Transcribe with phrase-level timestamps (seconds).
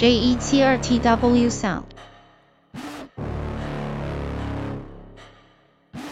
[0.00, 1.82] J E T 二 T W Sound。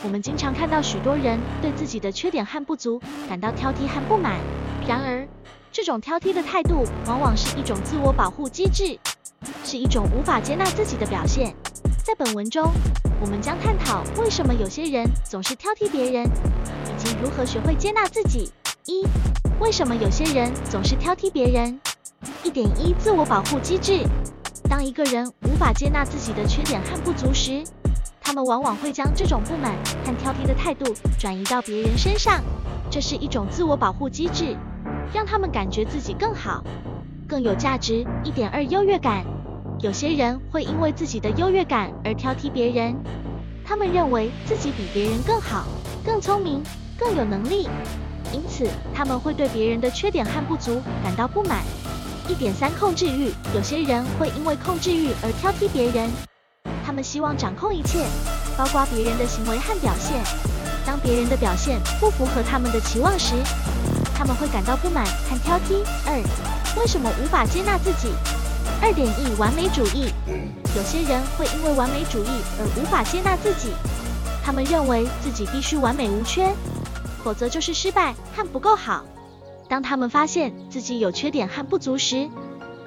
[0.03, 4.41] 我们经常看到许多人对自己的缺点和不足感到挑剔和不满，
[4.89, 5.25] 然而，
[5.71, 8.99] 这种挑剔的态度往往是一种自我保护机制，
[9.63, 11.55] 是一种无法接纳自己的表现。
[12.05, 12.69] 在本文中，
[13.21, 18.51] 我们将探讨为什么有些人总是挑剔别人，以及如何学会接纳自己。
[18.87, 19.07] 一、
[19.61, 21.81] 为什么有些人总是挑剔别人？
[22.47, 24.07] 一点一自我保护机制。
[24.71, 27.65] 当一个人无法接纳自己的缺点和不足时，
[28.21, 32.41] 他们往往会将这种不满和挑剔的态度转移到别人身上。
[32.89, 34.57] 这是一种自我保护机制，
[35.13, 36.63] 让他们感觉自己更好、
[37.27, 38.07] 更有价值。
[38.23, 39.25] 一点二优越感。
[39.81, 42.95] 有些人会因为自己的优越感而挑剔别人，
[43.65, 45.65] 他们认为自己比别人更好、
[46.05, 46.63] 更聪明、
[46.97, 47.69] 更有能力，
[48.33, 51.65] 因此他们会对别人的缺点和不足感到不满。
[52.29, 56.11] 一点三控制欲，有些人会因为控制欲而挑剔别人，
[56.85, 58.05] 他们希望掌控一切，
[58.59, 60.21] 包括别人的行为和表现。
[60.85, 63.35] 当别人的表现不符合他们的期望时，
[64.13, 65.85] 他们会感到不满和挑剔。
[66.05, 66.15] 二，
[66.81, 68.09] 为什么无法接纳自己？
[68.83, 70.13] 二点一完美主义，
[70.75, 73.71] 有些人会因为完美主义而无法接纳自己，
[74.45, 76.53] 他们认为自己必须完美无缺，
[77.23, 79.05] 否则就是失败和不够好。
[79.69, 82.29] 当他们发现自己有缺点和不足时，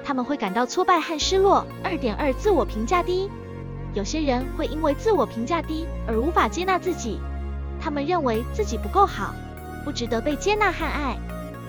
[0.02, 1.66] 他们会感到挫败和失落。
[1.84, 3.30] 二点二，自我评价低。
[3.92, 7.18] 有些人会因为自我评价低而无法接纳自己，
[7.80, 9.34] 他们认为自己不够好，
[9.84, 11.16] 不值得被接纳和爱。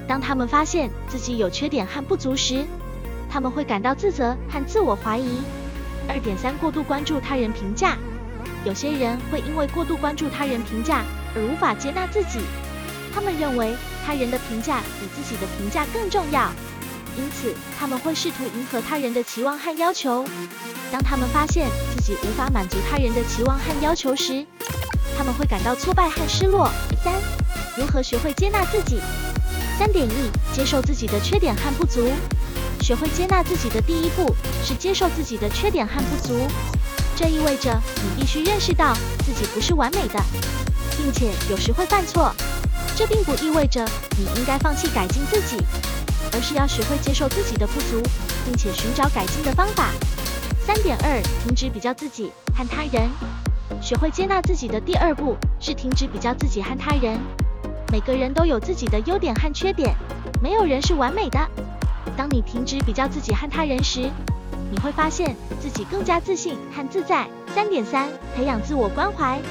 [0.08, 2.64] 当他们发现自己有缺点和不足时，
[3.30, 5.42] 他们会感到自责和自我怀疑。
[6.08, 7.98] 二点三，过度关注他人评价。
[8.64, 11.04] 有些人会因为过度关注他人评价
[11.36, 12.40] 而无法接纳自己，
[13.14, 13.76] 他们认为。
[14.04, 16.52] 他人的评价比自己的评价更重要，
[17.16, 20.26] 因此他们会试图迎合他人的期望和要求。
[20.92, 24.44] 当他们发现自己无法满足他人的期望和要求时，
[25.16, 26.68] 他们会感到挫败和失落。
[27.04, 27.14] 三、
[27.78, 29.00] 如何学会接纳自己？
[29.78, 32.10] 三点一、接受自己的缺点和不足。
[32.82, 34.36] 学会接纳自己的第一步
[34.66, 36.48] 是接受自己的缺点和不足。
[37.16, 40.20] 这意味着你必须认识到自己不是完美的，
[40.98, 42.36] 并且有时会犯错。
[42.96, 43.84] 这并不意味着
[44.18, 45.58] 你应该放弃改进自己，
[46.34, 48.02] 而是要学会接受自己的不足，
[48.46, 49.90] 并且寻找改进的方法。
[50.66, 53.10] 三点二，停止比较自己和他人。
[53.82, 57.18] 学会接纳自己的第二步是停止比较自己和他人。
[57.92, 59.96] 每个人都有自己的优点和缺点，
[60.42, 61.40] 没有人是完美的。
[62.16, 64.10] 当你停止比较自己和他人时，
[64.70, 67.28] 你会发现自己更加自信和自在。
[67.56, 69.42] 三点三，培养自我关怀。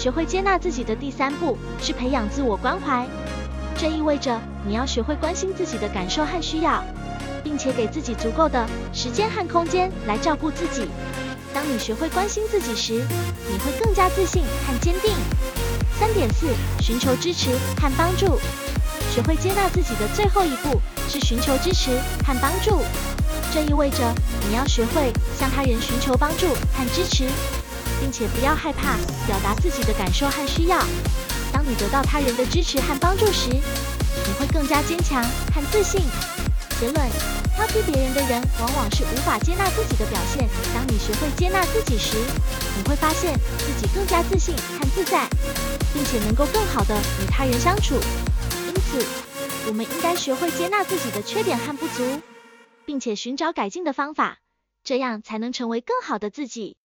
[0.00, 3.06] 学会接纳自己的第三步是培养自我关怀，
[3.76, 6.82] 这意味着你要学会关心自己的感受和需要，
[7.44, 10.88] 并且给自己足够的时间和空间来照顾自己。
[11.52, 13.04] 当你学会关心自己时，
[13.46, 15.12] 你会更加自信和坚定。
[15.98, 16.46] 三点四，
[16.80, 18.40] 寻求支持和帮助。
[19.10, 21.90] 学会接纳自己的最后一步是寻求支持
[22.24, 22.80] 和帮助，
[23.52, 23.98] 这意味着
[24.48, 27.26] 你要学会向他人寻求帮助和支持。
[28.00, 28.96] 并且不要害怕
[29.26, 30.78] 表达自己的感受和需要。
[31.52, 35.22] 当你得到他人的支持和帮助时，你会更加坚强
[35.54, 36.00] 和自信。
[36.80, 37.10] 结论：
[37.54, 40.48] 挑剔别人的人往往是无法接纳自己的表现。
[40.74, 42.16] 当你学会接纳自己时，
[42.76, 45.28] 你会发现自己更加自信和自在，
[45.92, 47.96] 并且能够更好的与他人相处。
[48.66, 49.04] 因此，
[49.66, 52.22] 我们应该学会接纳自己的缺点和不足，
[52.86, 54.38] 并且寻找改进的方法，
[54.82, 56.76] 这样才能成为更好的自己。